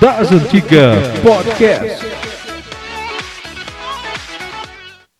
das 0.00 0.30
Antigas 0.30 1.18
Podcast. 1.20 2.04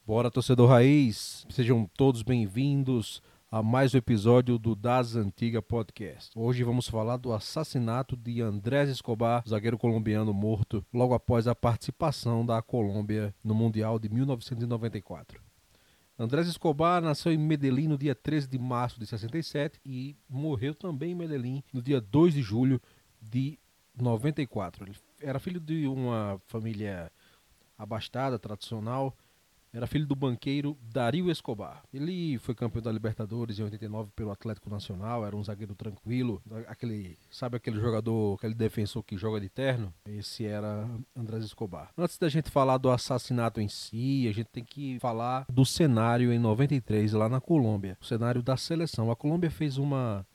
Bora, 0.07 0.31
torcedor 0.31 0.69
raiz, 0.69 1.45
sejam 1.51 1.91
todos 1.97 2.23
bem-vindos 2.23 3.21
a 3.51 3.61
mais 3.61 3.93
um 3.93 3.99
episódio 3.99 4.57
do 4.57 4.77
Das 4.77 5.17
Antiga 5.17 5.61
Podcast. 5.61 6.31
Hoje 6.37 6.63
vamos 6.63 6.87
falar 6.89 7.17
do 7.17 7.33
assassinato 7.33 8.17
de 8.17 8.41
Andrés 8.41 8.89
Escobar, 8.89 9.43
zagueiro 9.49 9.77
colombiano 9.77 10.33
morto 10.33 10.85
logo 10.95 11.13
após 11.13 11.49
a 11.49 11.55
participação 11.55 12.47
da 12.47 12.63
Colômbia 12.63 13.35
no 13.43 13.55
Mundial 13.55 13.99
de 13.99 14.09
1994. 14.09 15.41
Andrés 16.17 16.47
Escobar 16.47 17.03
nasceu 17.03 17.33
em 17.33 17.39
Medellín 17.39 17.89
no 17.89 17.99
dia 17.99 18.15
13 18.15 18.49
de 18.49 18.59
março 18.59 19.01
de 19.01 19.07
67 19.07 19.81
e 19.85 20.17
morreu 20.29 20.75
também 20.75 21.13
em 21.13 21.17
Medellín 21.17 21.65
no 21.73 21.83
dia 21.83 22.01
2 22.01 22.35
de 22.35 22.43
julho 22.43 22.81
de 23.21 23.59
94. 24.05 24.85
Ele 24.85 24.97
era 25.21 25.39
filho 25.39 25.61
de 25.61 25.87
uma 25.87 26.41
família 26.47 27.11
abastada, 27.77 28.39
tradicional, 28.39 29.17
era 29.73 29.87
filho 29.87 30.07
do 30.07 30.17
banqueiro 30.17 30.77
Dario 30.83 31.31
Escobar. 31.31 31.83
Ele 31.93 32.39
foi 32.39 32.55
campeão 32.55 32.83
da 32.83 32.91
Libertadores 32.91 33.59
em 33.59 33.63
89 33.63 34.11
pelo 34.17 34.31
Atlético 34.31 34.71
Nacional, 34.71 35.27
era 35.27 35.37
um 35.37 35.45
zagueiro 35.45 35.75
tranquilo, 35.75 36.43
aquele, 36.67 37.19
sabe 37.31 37.57
aquele 37.57 37.79
jogador, 37.79 38.35
aquele 38.35 38.55
defensor 38.55 39.03
que 39.03 39.17
joga 39.17 39.41
de 39.41 39.49
terno? 39.49 39.93
Esse 40.07 40.47
era 40.47 40.89
Andrés 41.15 41.45
Escobar. 41.45 41.91
Antes 41.97 42.19
da 42.19 42.29
gente 42.29 42.51
falar 42.51 42.79
do 42.79 42.91
assassinato 42.91 43.61
em 43.61 43.69
si, 43.69 44.27
a 44.29 44.33
gente 44.33 44.49
tem 44.49 44.65
que 44.65 44.99
falar 45.01 45.45
do 45.49 45.65
cenário 45.65 46.33
em 46.33 46.39
93 46.39 47.13
lá 47.13 47.29
na 47.29 47.41
Colômbia, 47.41 47.97
o 48.01 48.05
cenário 48.05 48.43
da 48.43 48.57
seleção. 48.57 49.11
A 49.11 49.17
Colômbia 49.17 49.51
fez 49.51 49.77
uma 49.77 50.27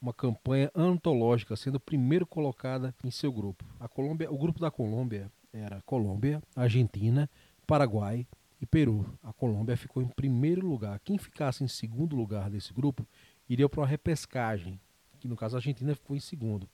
uma 0.00 0.12
campanha 0.12 0.70
antológica, 0.74 1.56
sendo 1.56 1.80
primeiro 1.80 2.26
colocada 2.26 2.94
em 3.02 3.10
seu 3.10 3.32
grupo. 3.32 3.64
A 3.80 3.88
Colômbia, 3.88 4.30
o 4.32 4.38
grupo 4.38 4.60
da 4.60 4.70
Colômbia 4.70 5.30
era 5.52 5.82
Colômbia, 5.82 6.42
Argentina, 6.54 7.28
Paraguai, 7.66 8.26
e 8.60 8.66
Peru. 8.66 9.06
A 9.22 9.32
Colômbia 9.32 9.76
ficou 9.76 10.02
em 10.02 10.08
primeiro 10.08 10.66
lugar. 10.66 10.98
Quem 11.00 11.18
ficasse 11.18 11.62
em 11.62 11.68
segundo 11.68 12.16
lugar 12.16 12.50
desse 12.50 12.72
grupo 12.72 13.06
iria 13.48 13.68
para 13.68 13.80
uma 13.80 13.86
repescagem, 13.86 14.80
que 15.18 15.28
no 15.28 15.36
caso 15.36 15.56
a 15.56 15.58
Argentina 15.58 15.94
ficou 15.94 16.16
em 16.16 16.20
segundo. 16.20 16.68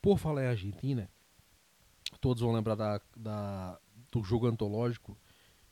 Por 0.00 0.18
falar 0.18 0.44
em 0.44 0.48
Argentina, 0.48 1.08
todos 2.20 2.42
vão 2.42 2.52
lembrar 2.52 2.74
da, 2.74 3.00
da, 3.16 3.78
do 4.10 4.22
jogo 4.22 4.46
antológico 4.46 5.16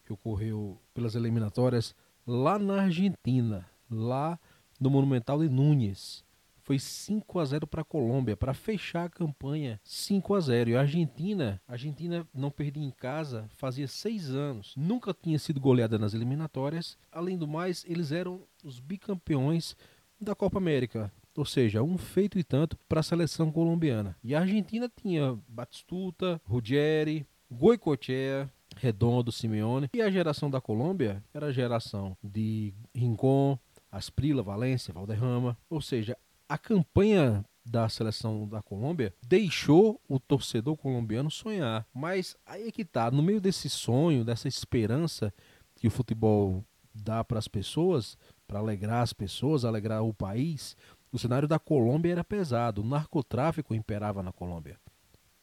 que 0.05 0.13
ocorreu 0.13 0.81
pelas 0.95 1.15
eliminatórias 1.15 1.95
lá 2.27 2.59
na 2.59 2.83
Argentina, 2.83 3.69
lá 3.91 4.39
no 4.81 4.91
Monumental 4.91 5.41
de 5.41 5.49
Núñez 5.49 6.25
foi 6.69 6.79
5 6.79 7.39
a 7.39 7.47
0 7.47 7.67
para 7.67 7.81
a 7.81 7.85
Colômbia 7.85 8.37
para 8.37 8.53
fechar 8.53 9.07
a 9.07 9.09
campanha 9.09 9.81
5 9.83 10.35
a 10.35 10.41
0 10.41 10.69
e 10.69 10.77
a 10.77 10.81
Argentina 10.81 11.59
a 11.67 11.73
Argentina 11.73 12.29
não 12.35 12.51
perdia 12.51 12.85
em 12.85 12.91
casa 12.91 13.49
fazia 13.57 13.89
seis 13.89 14.29
anos 14.29 14.75
nunca 14.77 15.15
tinha 15.15 15.39
sido 15.39 15.59
goleada 15.59 15.99
nas 15.99 16.13
eliminatórias 16.13 16.99
além 17.11 17.39
do 17.39 17.49
mais 17.49 17.87
eles 17.89 18.13
eram 18.13 18.43
os 18.63 18.81
bicampeões 18.81 19.75
da 20.21 20.35
Copa 20.35 20.59
América 20.59 21.11
ou 21.35 21.47
seja, 21.47 21.83
um 21.85 21.97
feito 21.97 22.39
e 22.39 22.43
tanto 22.43 22.77
para 22.89 22.99
a 22.99 23.03
seleção 23.03 23.53
colombiana. 23.53 24.17
E 24.25 24.35
a 24.35 24.41
Argentina 24.41 24.91
tinha 25.01 25.39
Batistuta, 25.47 26.41
Ruggeri, 26.45 27.25
Goicoechea, 27.49 28.53
Redondo, 28.77 29.31
Simeone. 29.31 29.89
E 29.95 30.03
a 30.03 30.11
geração 30.11 30.51
da 30.51 30.61
Colômbia 30.61 31.23
era 31.33 31.47
a 31.47 31.53
geração 31.53 32.17
de 32.21 32.75
Rincon, 32.93 33.57
Asprila, 33.91 34.43
Valência, 34.43 34.93
Valderrama. 34.93 35.57
Ou 35.71 35.81
seja, 35.81 36.17
a 36.49 36.57
campanha 36.57 37.45
da 37.65 37.89
seleção 37.89 38.49
da 38.49 38.63
Colômbia 38.63 39.15
deixou 39.23 40.01
o 40.09 40.19
torcedor 40.19 40.77
colombiano 40.77 41.31
sonhar. 41.31 41.87
Mas 41.93 42.37
aí 42.47 42.69
é 42.69 42.73
que 42.73 42.85
tá, 42.85 43.11
no 43.11 43.23
meio 43.23 43.41
desse 43.41 43.69
sonho, 43.69 44.25
dessa 44.25 44.49
esperança 44.49 45.33
que 45.77 45.87
o 45.87 45.91
futebol 45.91 46.65
dá 46.95 47.23
para 47.23 47.39
as 47.39 47.47
pessoas, 47.47 48.17
para 48.47 48.59
alegrar 48.59 49.03
as 49.03 49.13
pessoas, 49.13 49.65
alegrar 49.65 50.03
o 50.03 50.15
país, 50.15 50.77
o 51.13 51.19
cenário 51.19 51.47
da 51.47 51.59
Colômbia 51.59 52.13
era 52.13 52.25
pesado. 52.25 52.83
O 52.83 52.87
narcotráfico 52.87 53.75
imperava 53.75 54.23
na 54.23 54.33
Colômbia. 54.33 54.79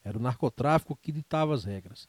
Era 0.04 0.18
o 0.18 0.22
narcotráfico 0.22 0.96
que 0.96 1.10
ditava 1.10 1.54
as 1.54 1.64
regras. 1.64 2.08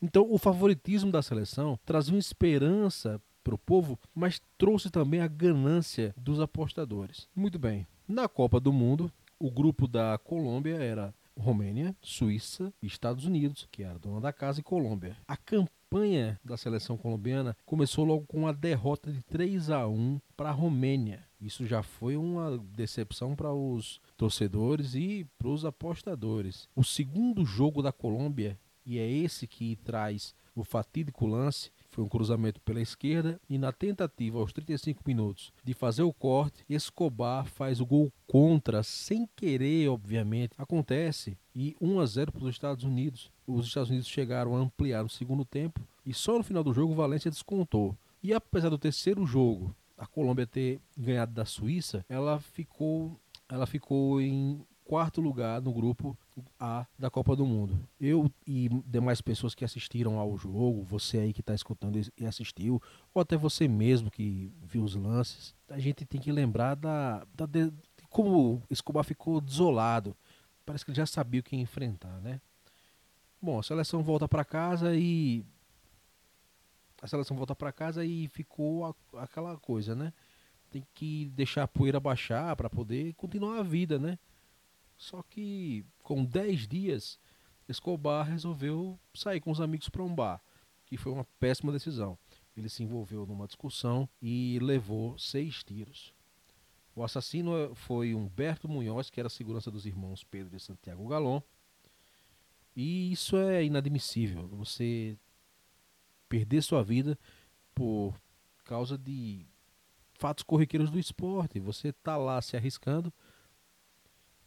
Então, 0.00 0.26
o 0.30 0.38
favoritismo 0.38 1.10
da 1.10 1.22
seleção 1.22 1.78
trazia 1.84 2.14
uma 2.14 2.20
esperança 2.20 3.20
para 3.44 3.54
o 3.54 3.58
povo, 3.58 3.98
mas 4.14 4.40
trouxe 4.56 4.90
também 4.90 5.20
a 5.20 5.28
ganância 5.28 6.14
dos 6.16 6.40
apostadores. 6.40 7.28
Muito 7.36 7.58
bem, 7.58 7.86
na 8.08 8.26
Copa 8.26 8.58
do 8.58 8.72
Mundo, 8.72 9.12
o 9.38 9.50
grupo 9.50 9.86
da 9.86 10.18
Colômbia 10.18 10.76
era 10.76 11.14
Romênia, 11.38 11.94
Suíça 12.00 12.72
Estados 12.82 13.26
Unidos, 13.26 13.68
que 13.70 13.82
era 13.82 13.98
dona 13.98 14.20
da 14.20 14.32
casa, 14.32 14.60
e 14.60 14.62
Colômbia. 14.62 15.16
A 15.26 15.36
campanha 15.36 16.40
da 16.44 16.56
seleção 16.56 16.96
colombiana 16.96 17.56
começou 17.66 18.04
logo 18.04 18.24
com 18.26 18.46
a 18.46 18.52
derrota 18.52 19.12
de 19.12 19.22
3 19.22 19.70
a 19.70 19.86
1 19.86 20.20
para 20.36 20.48
a 20.50 20.52
Romênia. 20.52 21.24
Isso 21.40 21.66
já 21.66 21.82
foi 21.82 22.16
uma 22.16 22.56
decepção 22.58 23.36
para 23.36 23.52
os 23.52 24.00
torcedores 24.16 24.94
e 24.94 25.26
para 25.38 25.48
os 25.48 25.64
apostadores. 25.64 26.68
O 26.74 26.82
segundo 26.82 27.44
jogo 27.44 27.82
da 27.82 27.92
Colômbia, 27.92 28.58
e 28.86 28.98
é 28.98 29.06
esse 29.06 29.46
que 29.46 29.76
traz 29.76 30.34
o 30.54 30.62
fatídico 30.62 31.26
lance, 31.26 31.70
foi 31.94 32.04
um 32.04 32.08
cruzamento 32.08 32.60
pela 32.60 32.80
esquerda 32.80 33.40
e 33.48 33.56
na 33.56 33.70
tentativa 33.70 34.38
aos 34.38 34.52
35 34.52 35.02
minutos 35.06 35.52
de 35.62 35.72
fazer 35.72 36.02
o 36.02 36.12
corte, 36.12 36.64
Escobar 36.68 37.46
faz 37.46 37.80
o 37.80 37.86
gol 37.86 38.12
contra, 38.26 38.82
sem 38.82 39.28
querer, 39.36 39.88
obviamente. 39.88 40.54
Acontece 40.58 41.38
e 41.54 41.76
1 41.80 42.00
a 42.00 42.06
0 42.06 42.32
para 42.32 42.44
os 42.44 42.50
Estados 42.50 42.82
Unidos. 42.82 43.30
Os 43.46 43.66
Estados 43.66 43.90
Unidos 43.90 44.08
chegaram 44.08 44.56
a 44.56 44.58
ampliar 44.58 45.04
no 45.04 45.08
segundo 45.08 45.44
tempo 45.44 45.80
e 46.04 46.12
só 46.12 46.36
no 46.36 46.42
final 46.42 46.64
do 46.64 46.74
jogo 46.74 46.92
o 46.92 46.96
Valência 46.96 47.30
descontou. 47.30 47.96
E 48.22 48.34
apesar 48.34 48.70
do 48.70 48.78
terceiro 48.78 49.24
jogo 49.24 49.74
a 49.96 50.04
Colômbia 50.04 50.46
ter 50.46 50.80
ganhado 50.98 51.32
da 51.32 51.44
Suíça, 51.44 52.04
ela 52.08 52.40
ficou 52.40 53.16
ela 53.48 53.66
ficou 53.66 54.20
em 54.20 54.66
quarto 54.84 55.20
lugar 55.20 55.60
no 55.62 55.72
grupo 55.72 56.16
A 56.60 56.86
da 56.98 57.10
Copa 57.10 57.34
do 57.34 57.46
Mundo. 57.46 57.78
Eu 58.00 58.30
e 58.46 58.68
demais 58.86 59.20
pessoas 59.20 59.54
que 59.54 59.64
assistiram 59.64 60.18
ao 60.18 60.36
jogo, 60.36 60.82
você 60.82 61.18
aí 61.18 61.32
que 61.32 61.40
está 61.40 61.54
escutando 61.54 61.98
e 62.16 62.26
assistiu, 62.26 62.80
ou 63.12 63.22
até 63.22 63.36
você 63.36 63.66
mesmo 63.66 64.10
que 64.10 64.52
viu 64.62 64.84
os 64.84 64.94
lances, 64.94 65.54
a 65.68 65.78
gente 65.78 66.04
tem 66.04 66.20
que 66.20 66.30
lembrar 66.30 66.74
da, 66.74 67.26
da 67.34 67.46
de, 67.46 67.72
como 68.10 68.62
Escobar 68.70 69.04
ficou 69.04 69.40
desolado. 69.40 70.14
Parece 70.64 70.84
que 70.84 70.90
ele 70.90 70.96
já 70.96 71.06
sabia 71.06 71.40
o 71.40 71.44
que 71.44 71.56
enfrentar, 71.56 72.20
né? 72.20 72.40
Bom, 73.40 73.58
a 73.58 73.62
seleção 73.62 74.02
volta 74.02 74.28
para 74.28 74.44
casa 74.44 74.94
e 74.94 75.44
a 77.02 77.06
seleção 77.06 77.36
volta 77.36 77.54
para 77.54 77.72
casa 77.72 78.04
e 78.04 78.28
ficou 78.28 78.94
aquela 79.18 79.56
coisa, 79.58 79.94
né? 79.94 80.12
Tem 80.70 80.86
que 80.94 81.26
deixar 81.34 81.64
a 81.64 81.68
poeira 81.68 82.00
baixar 82.00 82.56
para 82.56 82.70
poder 82.70 83.12
continuar 83.14 83.58
a 83.58 83.62
vida, 83.62 83.98
né? 83.98 84.18
Só 84.96 85.22
que 85.22 85.84
com 86.02 86.24
10 86.24 86.68
dias, 86.68 87.18
Escobar 87.68 88.26
resolveu 88.26 88.98
sair 89.14 89.40
com 89.40 89.50
os 89.50 89.60
amigos 89.60 89.88
para 89.88 90.02
um 90.02 90.14
bar, 90.14 90.42
que 90.86 90.96
foi 90.96 91.12
uma 91.12 91.24
péssima 91.38 91.72
decisão. 91.72 92.18
Ele 92.56 92.68
se 92.68 92.82
envolveu 92.82 93.26
numa 93.26 93.46
discussão 93.46 94.08
e 94.22 94.58
levou 94.60 95.18
seis 95.18 95.64
tiros. 95.64 96.14
O 96.94 97.02
assassino 97.02 97.74
foi 97.74 98.14
Humberto 98.14 98.68
Munhoz, 98.68 99.10
que 99.10 99.18
era 99.18 99.28
segurança 99.28 99.70
dos 99.70 99.84
irmãos 99.84 100.22
Pedro 100.22 100.56
e 100.56 100.60
Santiago 100.60 101.08
Galon. 101.08 101.40
E 102.76 103.10
isso 103.12 103.36
é 103.36 103.64
inadmissível. 103.64 104.46
Você 104.48 105.18
perder 106.28 106.62
sua 106.62 106.82
vida 106.84 107.18
por 107.74 108.14
causa 108.64 108.96
de 108.96 109.46
fatos 110.14 110.44
corriqueiros 110.44 110.90
do 110.90 110.98
esporte. 110.98 111.58
Você 111.58 111.92
tá 111.92 112.16
lá 112.16 112.40
se 112.40 112.56
arriscando 112.56 113.12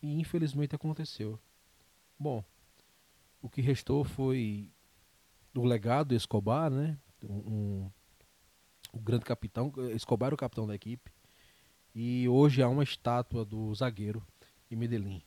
e 0.08 0.20
infelizmente 0.20 0.74
aconteceu. 0.74 1.38
Bom, 2.18 2.44
o 3.42 3.50
que 3.50 3.62
restou 3.62 4.06
foi 4.06 4.72
o 5.54 5.66
legado 5.66 6.10
do 6.10 6.16
Escobar, 6.16 6.72
né? 6.72 6.98
Um, 7.24 7.36
um, 7.36 7.92
o 8.94 9.00
grande 9.00 9.26
capitão, 9.26 9.74
Escobar 9.94 10.28
era 10.28 10.36
o 10.36 10.38
capitão 10.38 10.66
da 10.66 10.74
equipe. 10.74 11.12
E 11.94 12.28
hoje 12.30 12.62
há 12.62 12.70
uma 12.70 12.84
estátua 12.84 13.44
do 13.44 13.74
zagueiro 13.76 14.26
em 14.72 14.76
Medellín. 14.76 15.22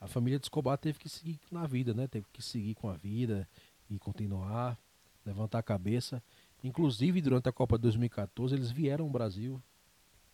A 0.00 0.06
família 0.06 0.38
de 0.38 0.44
Escobar 0.44 0.78
teve 0.78 0.98
que 0.98 1.08
seguir 1.08 1.40
na 1.50 1.66
vida, 1.66 1.92
né? 1.92 2.06
Teve 2.06 2.26
que 2.32 2.42
seguir 2.42 2.74
com 2.74 2.88
a 2.88 2.96
vida 2.96 3.48
e 3.88 3.98
continuar, 3.98 4.78
levantar 5.26 5.58
a 5.58 5.62
cabeça. 5.62 6.22
Inclusive, 6.62 7.20
durante 7.20 7.48
a 7.48 7.52
Copa 7.52 7.76
de 7.76 7.82
2014, 7.82 8.54
eles 8.54 8.70
vieram 8.70 9.06
ao 9.06 9.10
Brasil, 9.10 9.60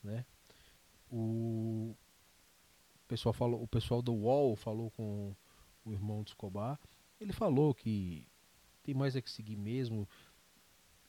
né? 0.03 0.25
O, 1.11 1.97
o 3.07 3.09
pessoal 3.09 3.33
falou, 3.33 3.63
o 3.63 3.69
pessoal 3.69 4.03
do 4.03 4.13
UOL 4.13 4.57
falou 4.57 4.91
com 4.91 5.33
o 5.85 5.93
irmão 5.93 6.25
de 6.25 6.31
Escobar. 6.31 6.79
Ele 7.21 7.33
falou 7.33 7.73
que 7.73 8.27
tem 8.83 8.95
mais 8.95 9.15
é 9.15 9.21
que 9.21 9.31
seguir 9.31 9.55
mesmo 9.57 10.09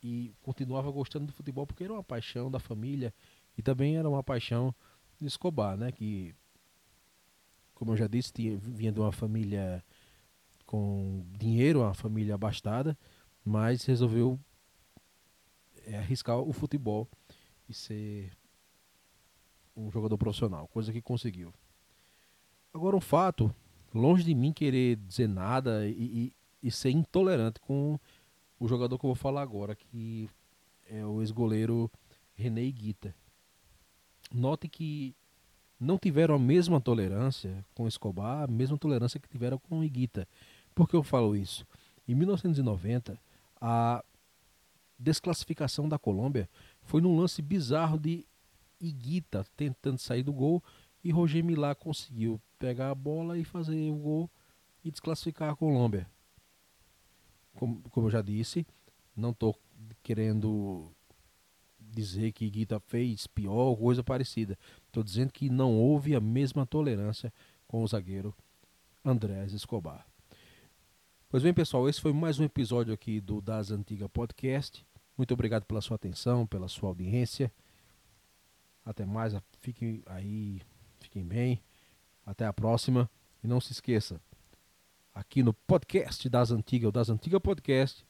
e 0.02 0.32
continuava 0.44 0.92
gostando 0.92 1.26
do 1.26 1.34
futebol 1.34 1.66
porque 1.66 1.84
era 1.84 1.94
uma 1.94 2.04
paixão 2.04 2.52
da 2.52 2.60
família 2.60 3.12
e 3.58 3.64
também 3.64 3.98
era 3.98 4.08
uma 4.08 4.24
paixão 4.24 4.74
de 5.20 5.26
Escobar, 5.26 5.76
né? 5.76 5.92
Que, 5.92 6.36
como 7.74 7.94
eu 7.94 7.98
já 7.98 8.06
disse, 8.06 8.32
tinha, 8.32 8.56
vinha 8.58 8.92
de 8.92 9.00
uma 9.00 9.12
família 9.12 9.84
com 10.68 11.26
dinheiro, 11.36 11.82
uma 11.82 11.96
família 11.96 12.36
abastada, 12.36 12.96
mas 13.44 13.86
resolveu 13.86 14.40
é, 15.88 15.98
arriscar 15.98 16.38
o 16.38 16.54
futebol 16.54 17.08
e 17.68 17.74
ser 17.74 18.38
um 19.76 19.90
jogador 19.90 20.18
profissional, 20.18 20.68
coisa 20.68 20.94
que 20.94 21.02
conseguiu. 21.02 21.52
Agora, 22.78 22.96
um 22.96 23.02
fato, 23.02 23.52
longe 23.92 24.24
de 24.24 24.36
mim 24.36 24.54
querer 24.54 24.98
dizer 24.98 25.28
nada 25.28 25.88
e, 25.88 25.94
e, 26.62 26.68
e 26.68 26.70
ser 26.70 26.92
intolerante 26.92 27.60
com 27.60 28.00
o 28.60 28.68
jogador 28.68 29.00
que 29.00 29.04
eu 29.04 29.08
vou 29.08 29.16
falar 29.16 29.42
agora, 29.42 29.76
que 29.76 30.30
é 30.88 31.04
o 31.04 31.20
ex-goleiro 31.20 31.90
René 32.36 32.70
Guita. 32.70 33.16
Note 34.32 34.68
que 34.68 35.16
não 35.80 35.98
tiveram 35.98 36.36
a 36.36 36.40
mesma 36.40 36.80
tolerância 36.80 37.66
com 37.74 37.88
Escobar, 37.88 38.44
a 38.44 38.48
mesma 38.48 38.78
tolerância 38.78 39.20
que 39.20 39.28
tiveram 39.28 39.58
com 39.58 39.84
Iguita. 39.84 40.28
Por 40.76 40.88
que 40.88 40.96
eu 40.96 41.02
falo 41.02 41.36
isso? 41.36 41.66
Em 42.08 42.14
1990, 42.14 43.20
a 43.60 44.06
desclassificação 45.00 45.90
da 45.90 45.98
Colômbia 45.98 46.48
foi 46.84 47.02
num 47.02 47.18
lance 47.18 47.42
bizarro 47.42 47.98
de 47.98 48.24
Iguita 48.80 49.44
tentando 49.56 49.98
sair 49.98 50.22
do 50.22 50.32
gol 50.32 50.64
e 51.04 51.10
Roger 51.10 51.44
Milá 51.44 51.74
conseguiu 51.74 52.40
pegar 52.58 52.92
a 52.92 52.96
bola 52.96 53.38
e 53.38 53.44
fazer 53.44 53.92
o 53.92 53.96
gol 53.96 54.32
e 54.84 54.92
desclassificar 54.92 55.52
a 55.52 55.56
Colômbia. 55.56 56.10
Como, 57.56 57.82
como 57.90 58.08
eu 58.08 58.12
já 58.12 58.22
disse, 58.22 58.66
não 59.16 59.32
estou 59.32 59.60
querendo 60.04 60.92
dizer 61.80 62.32
que 62.32 62.50
Guita 62.50 62.80
fez 62.80 63.28
pior 63.28 63.70
ou 63.70 63.78
coisa 63.78 64.04
parecida. 64.04 64.58
Estou 64.86 65.04
dizendo 65.04 65.32
que 65.32 65.50
não 65.50 65.76
houve 65.76 66.16
a 66.16 66.20
mesma 66.20 66.66
tolerância 66.66 67.34
com 67.68 67.82
o 67.82 67.88
zagueiro 67.88 68.36
Andrés 69.04 69.54
Escobar. 69.54 70.06
Pois 71.30 71.44
bem, 71.44 71.54
pessoal, 71.54 71.90
esse 71.90 72.00
foi 72.00 72.14
mais 72.14 72.40
um 72.40 72.44
episódio 72.44 72.94
aqui 72.94 73.20
do 73.20 73.42
Das 73.42 73.72
Antiga 73.72 74.08
Podcast. 74.08 74.86
Muito 75.18 75.34
obrigado 75.34 75.66
pela 75.66 75.82
sua 75.82 75.96
atenção, 75.96 76.46
pela 76.46 76.68
sua 76.68 76.90
audiência. 76.90 77.52
Até 78.86 79.06
mais, 79.06 79.36
fiquem 79.60 80.02
aí, 80.06 80.62
fiquem 81.00 81.26
bem. 81.26 81.62
Até 82.28 82.46
a 82.46 82.54
próxima. 82.54 83.10
E 83.42 83.48
não 83.48 83.62
se 83.62 83.72
esqueça, 83.72 84.20
aqui 85.14 85.42
no 85.42 85.54
podcast 85.54 86.28
das 86.28 86.52
Antigas, 86.52 86.90
o 86.90 86.92
Das 86.92 87.10
Antigas 87.10 87.42
Podcast, 87.42 88.06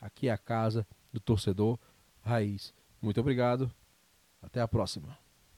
aqui 0.00 0.28
é 0.28 0.32
a 0.32 0.38
casa 0.38 0.86
do 1.12 1.20
torcedor 1.20 1.78
raiz. 2.20 2.74
Muito 3.00 3.20
obrigado. 3.20 3.70
Até 4.42 4.60
a 4.60 4.66
próxima. 4.66 5.21